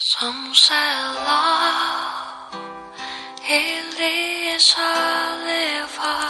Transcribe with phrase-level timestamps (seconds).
[0.00, 0.74] Some say
[1.26, 2.54] love
[3.42, 4.94] it is a
[5.42, 6.20] river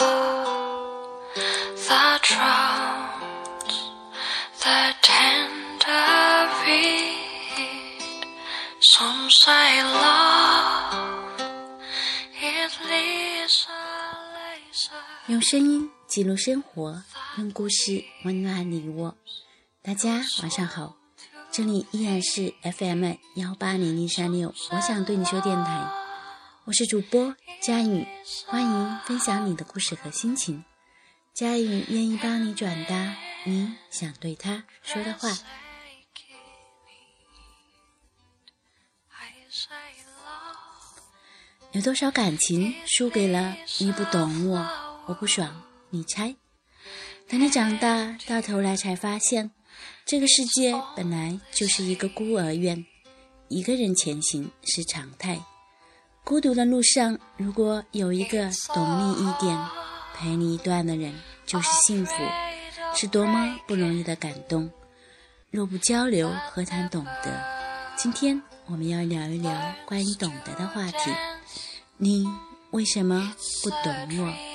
[1.87, 3.77] that drowns
[4.59, 8.01] the tender reed.
[8.81, 11.43] Some say love
[12.41, 13.77] it is a
[14.33, 15.05] laser.
[15.27, 17.03] 用声音记录生活，
[17.37, 19.15] 用故事温暖你我。
[19.83, 20.95] 大家晚上好，
[21.59, 25.91] 这里依然是 FM 幺八零零三六，我想对你说电台，
[26.63, 28.07] 我是主播佳宇，
[28.47, 30.65] 欢迎分享你的故事和心情。
[31.35, 35.37] 佳宇愿意帮你转达你想对他说的话。
[41.73, 44.65] 有多少感情输给了你不懂我，
[45.07, 46.37] 我不爽，你猜？
[47.29, 49.51] 等你长大，到头来才发现，
[50.05, 52.85] 这个世界本来就是一个孤儿院，
[53.49, 55.39] 一个人前行是常态。
[56.25, 59.59] 孤独的路上，如果有一个懂你一点、
[60.15, 61.15] 陪你一段的人，
[61.47, 62.13] 就是幸福，
[62.95, 64.71] 是多么不容易的感动。
[65.51, 67.43] 若不交流，何谈懂得？
[67.97, 71.11] 今天我们要聊一聊关于懂得的话题。
[71.97, 72.27] 你
[72.71, 74.48] 为什么不懂我？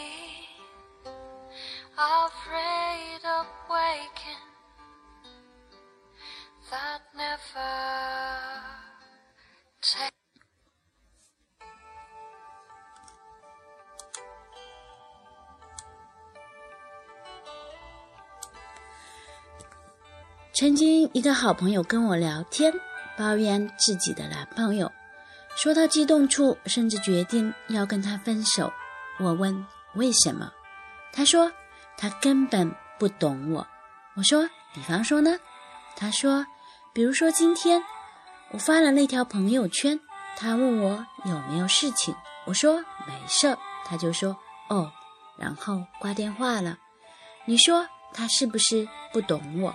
[20.55, 22.71] 曾经一个好朋友跟我聊天，
[23.17, 24.91] 抱怨自己的男朋友，
[25.55, 28.71] 说到激动处，甚至决定要跟他分手。
[29.19, 29.65] 我问
[29.95, 30.51] 为什么，
[31.11, 31.51] 他说
[31.97, 33.65] 他根本不懂我。
[34.15, 35.39] 我说，比方说呢？
[35.95, 36.45] 他说，
[36.93, 37.83] 比如说今天
[38.51, 39.99] 我发了那条朋友圈，
[40.37, 42.13] 他问我有没有事情，
[42.45, 44.37] 我说没事，他就说
[44.69, 44.91] 哦，
[45.35, 46.77] 然后挂电话了。
[47.45, 49.73] 你说他是不是不懂我？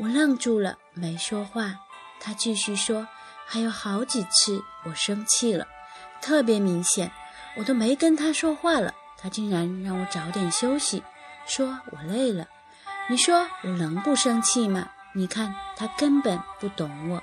[0.00, 1.74] 我愣住了，没说话。
[2.18, 3.06] 他继续说，
[3.46, 5.66] 还有好几次我生气了，
[6.22, 7.10] 特别明显，
[7.56, 11.02] 我都没跟他说话了，他竟然让我早点休息，
[11.46, 12.46] 说我累了。
[13.08, 14.88] 你说我能不生气吗？
[15.12, 17.22] 你看他根本不懂我。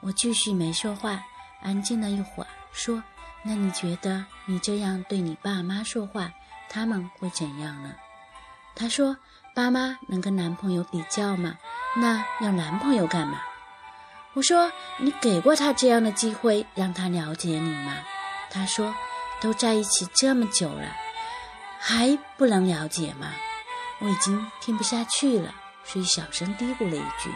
[0.00, 1.22] 我继续没说话，
[1.62, 3.02] 安静了一会儿，说
[3.44, 6.32] ：“那你觉得你这样对你爸妈说话，
[6.68, 7.92] 他们会怎样呢？”
[8.74, 9.16] 他说
[9.54, 11.56] ：“爸妈能跟男朋友比较吗？
[11.96, 13.40] 那要男朋友干嘛？”
[14.34, 17.94] 我说：“你给过他这样的机会，让他了解你吗？”
[18.50, 18.92] 他说
[19.40, 20.88] ：“都在一起这么久了，
[21.78, 23.28] 还不能了解吗？”
[24.02, 25.54] 我已经听不下去了，
[25.84, 27.30] 所以小声嘀咕了一句：“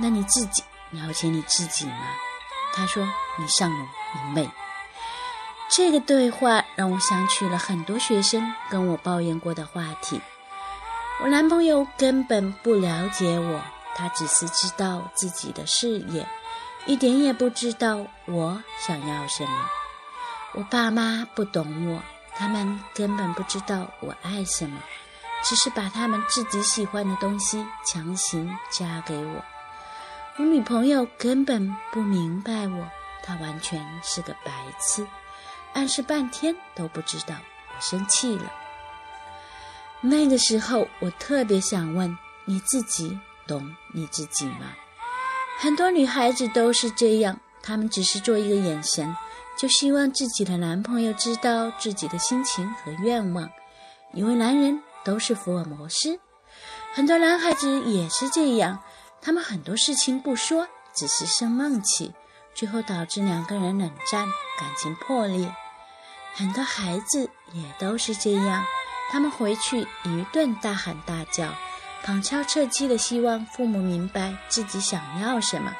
[0.00, 2.06] 那你自己了解你自己吗？”
[2.74, 3.06] 他说
[3.38, 4.50] ：“你上龙，你妹。”
[5.70, 10.20] 这个对话让我想起了很多学生跟我抱怨过的话题。
[11.22, 13.62] 我男朋友根本不了解我，
[13.94, 16.26] 他只是知道自己的事业，
[16.86, 19.70] 一点也不知道我想要什么。
[20.54, 22.02] 我爸妈不懂我，
[22.36, 24.78] 他们根本不知道我爱什么，
[25.44, 29.44] 只是把他们自己喜欢的东西强行加给我。
[30.36, 32.86] 我女朋友根本不明白我，
[33.22, 35.06] 她完全是个白痴，
[35.72, 37.36] 暗示半天都不知道
[37.74, 38.52] 我生气了。
[40.06, 44.74] 那个时候，我特别想问你自己懂你自己吗？
[45.58, 49.16] 很多女孩子都是这样，她们只是做一个眼神，
[49.58, 53.48] 就希望自己的男朋友知道自己的心情和愿望，
[54.12, 56.20] 因为男人都是福尔摩斯。
[56.92, 58.80] 很多男孩子也是这样，
[59.22, 62.12] 他们很多事情不说，只是生闷气，
[62.54, 64.26] 最后导致两个人冷战，
[64.60, 65.50] 感情破裂。
[66.34, 68.62] 很多孩子也都是这样。
[69.14, 71.54] 他们回去一顿大喊大叫，
[72.02, 75.72] 旁敲侧击的希望父母明白自己想要什么。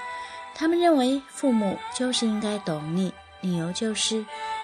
[0.55, 4.15] 他们认为父母就是应该懂你，理由就是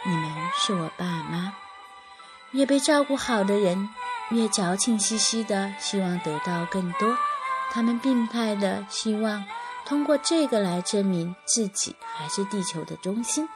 [0.04, 1.52] 你们是我爸妈。
[2.52, 3.88] 越被照顾好的人，
[4.28, 7.18] 越矫情兮兮的希望得到更多。
[7.72, 9.44] 他们病态的希望
[9.84, 13.48] 通过这个来证明自己还是地球的中心。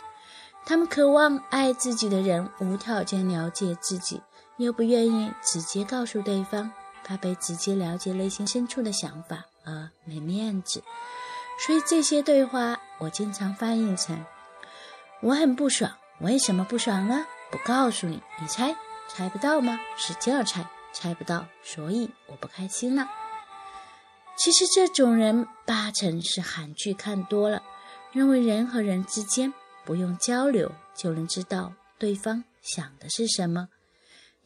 [0.67, 4.21] 他们渴望爱自己的人无条件了解自己。
[4.57, 6.71] 又不愿意直接告诉对方，
[7.05, 10.83] 怕被直接了解内心深处的想法而没面子，
[11.67, 14.25] 所以这些对话我经常翻译成
[15.21, 15.91] ：“我很不爽，
[16.21, 17.27] 为什么不爽呢？
[17.51, 18.75] 不告诉你，你猜，
[19.09, 19.79] 猜不到吗？
[19.97, 23.09] 使劲儿猜，猜不到，所以我不开心了。”
[24.37, 27.63] 其实这种人八成是韩剧看多了，
[28.13, 29.53] 认为人和人之间
[29.85, 33.69] 不用交流就能知道对方想的是什么。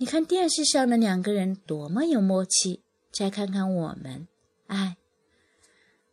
[0.00, 4.28] 你看电视上的两个人多么有默契，再看看我们，
[4.68, 4.96] 哎，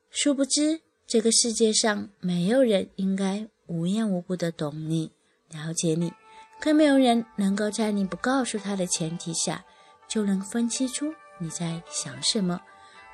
[0.09, 5.11] 殊不知这个世界上没有人应该无缘无故的懂你、
[5.51, 6.11] 了解你，
[6.59, 9.63] 更没有人能够在你不告诉他的前提下
[10.07, 12.59] 就能分析出你在想什么。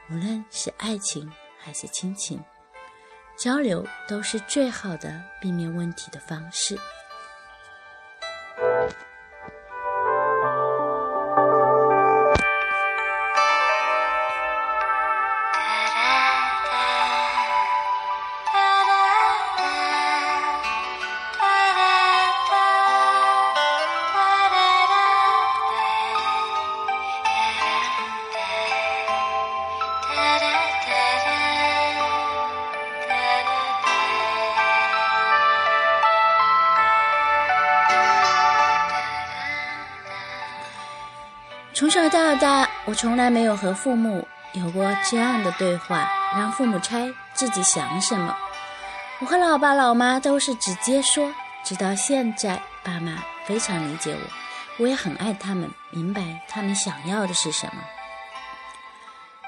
[0.09, 2.41] 无论是爱情还是亲情，
[3.38, 6.79] 交流都是最好的避免问题的方式。
[41.81, 46.07] 从小到大，我从来没有和父母有过这样的对话，
[46.38, 48.38] 让父母猜自己想什么。
[49.19, 51.33] 我和老爸老妈都是直接说，
[51.63, 53.13] 直到现在，爸妈
[53.48, 57.81] 非常理解我，我也很爱他们，明白他们想要的是什么。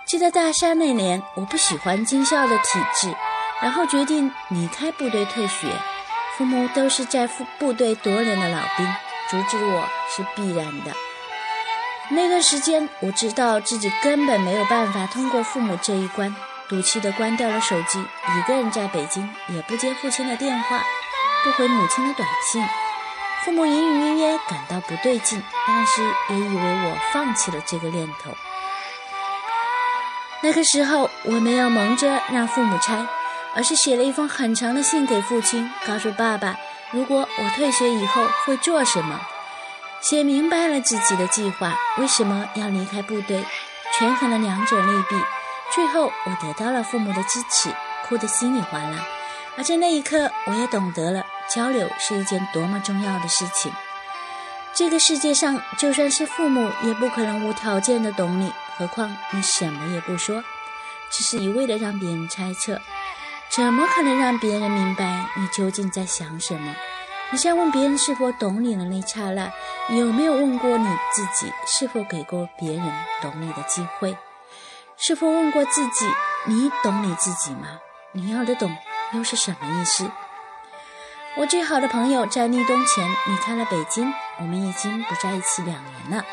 [0.08, 3.16] 记得大三那年，我不喜欢军校的体制，
[3.62, 5.68] 然后决定离开部队退学。
[6.36, 7.28] 父母都是在
[7.60, 8.88] 部队多年的老兵，
[9.30, 10.92] 阻止我是必然的。
[12.10, 16.36] 那段时间，我知道自己根本没有办法通过父母这一关，
[16.68, 20.84] 赌气的关掉了手机，一个人在北京，也不接父亲的电话，
[21.44, 22.64] 不回母亲的短信。
[23.44, 28.32] 父母隐隐约约感到不对劲，但是也以为我放弃了这个念头。
[30.42, 33.06] 那个时候，我没有忙着让父母拆，
[33.56, 36.56] 而是写了一封很长的信给父亲，告诉爸爸，
[36.92, 39.20] 如果我退学以后会做什么。
[40.04, 43.42] 写明白了自己的计划，为什么要离开部队，
[43.98, 45.16] 权衡了两者利弊，
[45.74, 47.74] 最后我得到了父母的支持，
[48.06, 48.98] 哭得稀里哗啦。
[49.56, 53.72] 而在那一刻，我也懂得了交流是一件多么重要的事情。
[54.74, 60.44] 这个世界上，就算是父母，也不可能无条件的懂你，何况你什么也不说，
[61.14, 62.78] 只是一味的让别人猜测，
[63.50, 66.76] 怎么可能让别人明白你究竟在想什么？
[67.34, 69.52] 你在问别人是否懂你的那刹那，
[69.90, 72.94] 有没有问过你自己是否给过别人
[73.24, 74.16] 懂你的机会？
[74.98, 76.08] 是否问过自己，
[76.46, 77.80] 你懂你自己吗？
[78.12, 78.72] 你要的懂
[79.14, 80.12] 又是什么意思？
[81.36, 86.24] 我最好的朋友在立冬前离开了北京，我们已经不在一起两年了，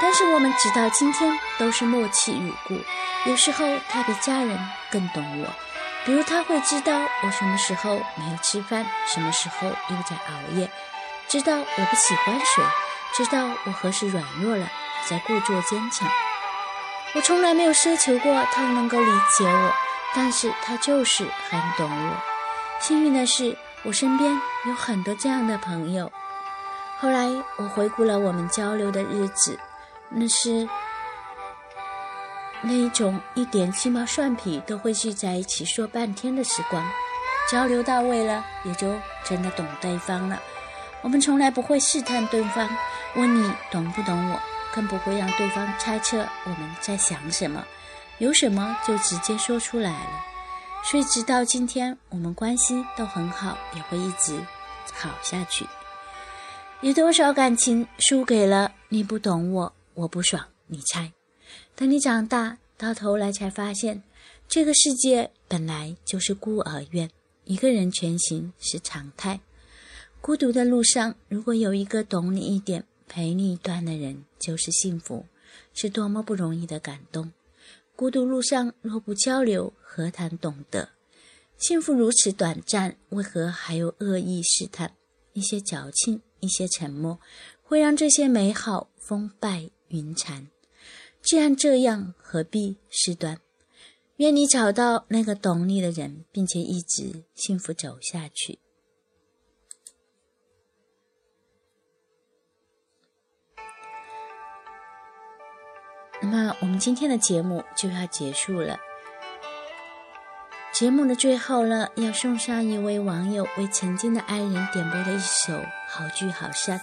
[0.00, 3.30] 但是我们直到今天都是默契如故。
[3.30, 4.58] 有时候他比家人
[4.90, 5.63] 更懂我。
[6.04, 10.70] 比如他会知道我什么时候没有吃饭，什么时候又在熬夜，
[11.28, 12.62] 知道我不喜欢谁，
[13.14, 16.06] 知道我何时软弱了还，在故作坚强。
[17.14, 19.72] 我从来没有奢求过他能够理解我，
[20.14, 22.16] 但是他就是很懂我。
[22.80, 26.12] 幸运的是，我身边有很多这样的朋友。
[26.98, 29.58] 后来我回顾了我们交流的日子，
[30.10, 30.68] 那是。
[32.66, 36.82] 那一种一点鸡毛蒜皮都会聚在一起说半天的时光，
[37.50, 40.40] 交流到位了，也就真的懂对方了。
[41.02, 42.66] 我们从来不会试探对方，
[43.16, 44.40] 问你懂不懂我，
[44.74, 47.62] 更不会让对方猜测我们在想什么，
[48.16, 50.24] 有什么就直接说出来了。
[50.84, 54.38] 所以直到今天，我们关系都很好，也会一直
[54.94, 55.66] 好下去。
[56.80, 61.12] 有多少感情输给了你不懂我，我不爽，你猜？
[61.76, 64.02] 等你长大，到头来才发现，
[64.46, 67.10] 这个世界本来就是孤儿院，
[67.44, 69.40] 一个人前行是常态。
[70.20, 75.26] 孤独的路上，如果有一个懂你一点、陪你一段的人，就是幸福，
[75.72, 77.32] 是多么不容易的感动。
[77.96, 80.90] 孤独路上若不交流，何谈懂得？
[81.58, 84.94] 幸福如此短暂，为何还有恶意试探？
[85.32, 87.18] 一些矫情，一些沉默，
[87.62, 90.48] 会让这些美好风败云残。
[91.24, 93.38] 既然这样，何必事端？
[94.16, 98.58] 愿你找到那个懂你的人，并且一直幸福走下去。
[106.20, 108.78] 那么，我们今天的节目就要结束了。
[110.74, 115.52] 节目的最后呢，要送上一位网友为曾经的爱人点播的一首
[115.88, 116.78] 《好聚好散》。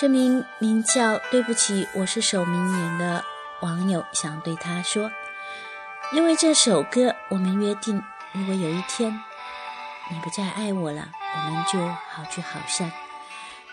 [0.00, 3.22] 这名名叫“对不起，我是守明年”的
[3.60, 5.12] 网友想对他说
[6.12, 8.02] ：“因为这首歌，我们约定，
[8.32, 9.12] 如果有一天
[10.08, 12.90] 你不再爱我了，我们就好聚好散。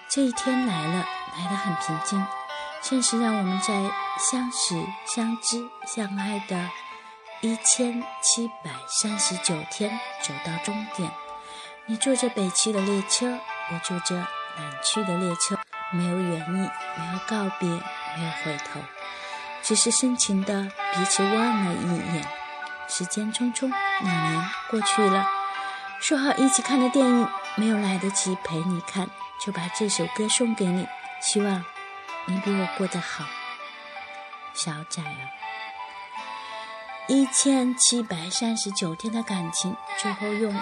[0.09, 1.07] 这一天来了，
[1.37, 2.21] 来得很平静。
[2.81, 6.69] 现实让我们在相识、相知、相爱的
[7.39, 11.09] 一千七百三十九天走到终点。
[11.85, 13.39] 你坐着北去的列车，
[13.71, 14.15] 我坐着
[14.57, 15.57] 南去的列车，
[15.91, 18.79] 没有远意，没有告别，没有回头，
[19.63, 20.63] 只是深情的
[20.93, 22.27] 彼此望了一眼。
[22.89, 23.69] 时间匆匆，
[24.01, 25.25] 两年过去了，
[25.99, 29.09] 说好一起看的电影没有来得及陪你看，
[29.45, 30.87] 就把这首歌送给你，
[31.21, 31.63] 希望
[32.25, 33.25] 你比我过得好。
[34.53, 35.23] 小仔啊，
[37.07, 40.53] 一千七百三十九天的感情，最后用。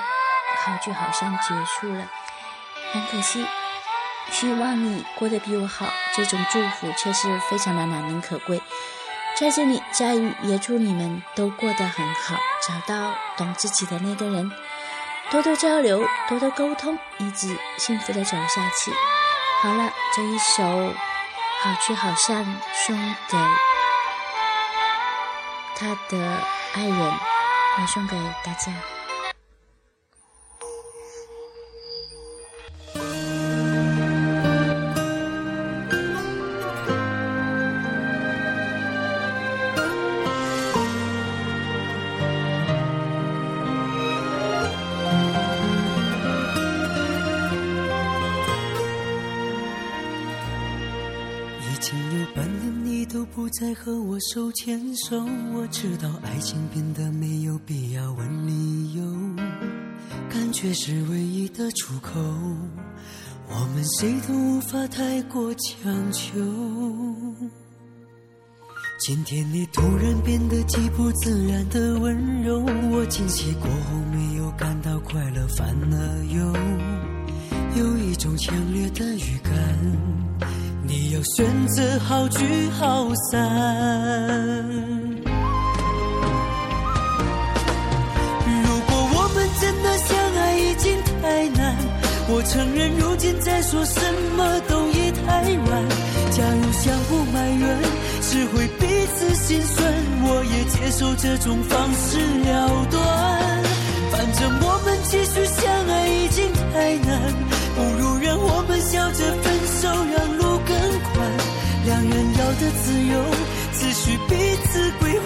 [0.63, 2.07] 好聚好散结束了，
[2.91, 3.45] 很可惜。
[4.31, 8.61] 希望你过得比我好，这种祝福却是非常的难能可贵。
[9.37, 12.35] 在这里，佳宇也祝你们都过得很好，
[12.67, 14.51] 找到懂自己的那个人，
[15.29, 18.91] 多多交流，多多沟通，一直幸福的走下去。
[19.61, 20.63] 好了，这一首
[21.61, 22.45] 《好聚好散》
[22.85, 22.97] 送
[23.29, 23.37] 给
[25.77, 26.37] 他的
[26.73, 27.13] 爱人，
[27.79, 28.71] 也送给大家。
[51.81, 59.03] 前有半年你都不再和我手牵手，我知道爱情变得没有必要问理由，
[60.29, 62.19] 感觉是唯一的出口，
[63.49, 66.39] 我们谁都无法太过强求。
[68.99, 80.14] 今天你突然变得极不自然的温柔，我惊喜过后没有感到快乐，反而有有一种强烈的预感。
[81.15, 83.39] 要选择好聚好散。
[88.43, 91.77] 如果我们真的相爱已经太难，
[92.27, 94.01] 我承认如今再说什
[94.35, 95.87] 么都已太晚。
[96.31, 97.79] 假如相互埋怨
[98.19, 102.99] 只会彼此心酸，我也接受这种方式了断。
[104.11, 107.33] 反正我们继续相爱已经太难，
[107.73, 109.24] 不如让我们笑着
[112.65, 113.13] 的自由，
[113.73, 114.33] 只需彼
[114.65, 115.25] 此归还，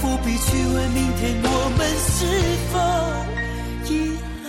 [0.00, 1.46] 不必去问明天我
[1.78, 1.80] 们
[2.10, 2.18] 是
[2.72, 2.74] 否
[3.94, 3.94] 遗
[4.42, 4.44] 憾。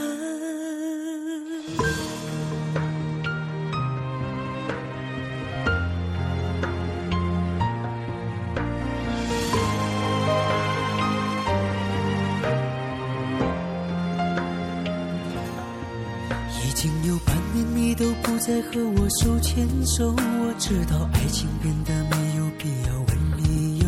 [16.63, 20.15] 已经有半年，你都不再和我手牵手。
[20.17, 23.86] 我知道爱情变得没必要问理由，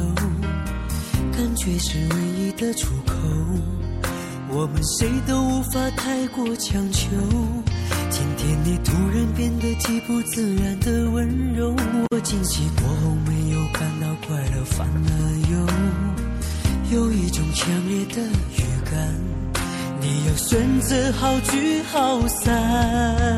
[1.31, 3.13] 感觉是唯一的出口，
[4.49, 7.07] 我们谁都无法太过强求。
[8.09, 11.75] 今天你突然变得极不自然的温柔，
[12.11, 15.11] 我惊喜过后没有感到快乐，反而
[16.91, 18.21] 有有一种强烈的
[18.57, 19.13] 预感，
[19.99, 23.32] 你要选择好聚好散。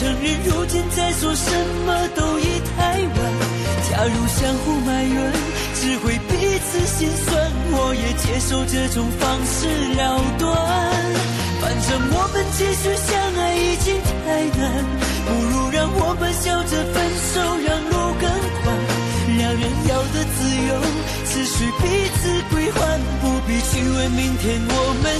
[0.00, 1.52] 承认，如今再说什
[1.84, 3.20] 么都已太晚。
[3.84, 5.32] 假如相互埋怨
[5.74, 9.68] 只会彼此心酸，我也接受这种方式
[10.00, 10.56] 了断。
[11.60, 13.12] 反正我们继续相
[13.44, 14.72] 爱已经太难，
[15.28, 16.96] 不如让我们笑着分
[17.36, 18.24] 手，让路更
[18.64, 18.72] 宽。
[19.36, 20.80] 两人要的自由，
[21.28, 25.12] 只需彼此归还，不必去问明天我们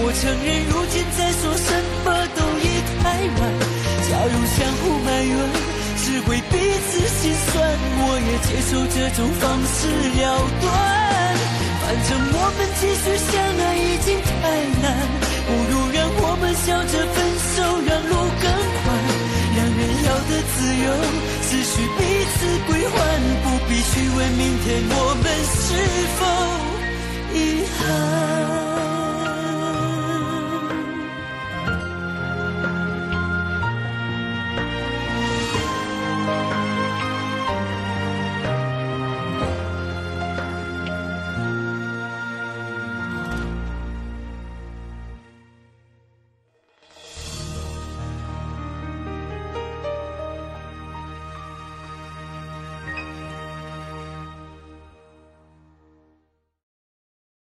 [0.00, 1.68] 我承认如今再说什
[2.04, 2.06] 么
[2.38, 2.66] 都已
[3.02, 3.40] 太晚。
[4.08, 5.34] 假如相互埋怨
[5.98, 6.54] 只会彼
[6.86, 7.58] 此心酸，
[7.98, 9.78] 我也接受这种方式
[10.16, 10.22] 了
[10.62, 10.66] 断。
[11.82, 14.30] 反正我们继续相爱已经太
[14.80, 14.86] 难，
[15.46, 17.16] 不如让我们笑着分
[17.52, 18.86] 手，让路更宽。
[19.56, 20.86] 两人要的自由
[21.48, 22.00] 只需彼
[22.32, 22.96] 此归还，
[23.42, 25.66] 不必去问明天我们是
[26.16, 26.20] 否
[27.34, 27.36] 遗
[27.78, 28.87] 憾。